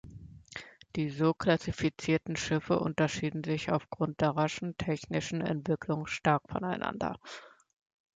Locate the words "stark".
6.07-6.41